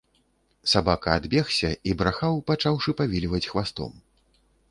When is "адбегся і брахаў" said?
1.19-2.41